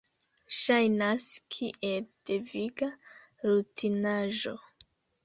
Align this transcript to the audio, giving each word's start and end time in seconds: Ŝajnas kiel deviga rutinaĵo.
Ŝajnas 0.59 1.25
kiel 1.55 2.07
deviga 2.29 2.89
rutinaĵo. 3.45 4.55